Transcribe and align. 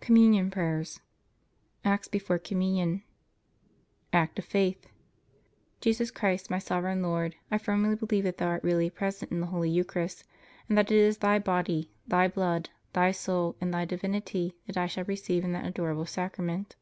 COMMUNION 0.00 0.50
PRAYERS 0.52 1.00
ACTS 1.84 2.08
BEFORE 2.08 2.38
COMMUNION 2.38 3.02
Act 4.10 4.38
of 4.38 4.46
Faith. 4.46 4.86
Jesus 5.82 6.10
Christ, 6.10 6.48
my 6.48 6.58
Sovereign 6.58 7.02
Lord, 7.02 7.36
I 7.50 7.58
firmly 7.58 7.94
believe 7.94 8.24
that 8.24 8.38
Thou 8.38 8.46
art 8.46 8.64
really 8.64 8.88
present 8.88 9.30
in 9.30 9.40
the 9.40 9.48
Holy 9.48 9.68
Eucharist, 9.68 10.24
and 10.70 10.78
that 10.78 10.90
it 10.90 10.96
is 10.96 11.18
Thy 11.18 11.38
body, 11.38 11.90
Thy 12.06 12.26
blood, 12.26 12.70
Thy 12.94 13.10
soul, 13.10 13.54
and 13.60 13.74
Thy 13.74 13.84
divinity 13.84 14.56
that 14.66 14.78
I 14.78 14.86
shall 14.86 15.04
receive 15.04 15.44
in 15.44 15.52
that 15.52 15.66
Adorable 15.66 16.06
Sacrament. 16.06 16.74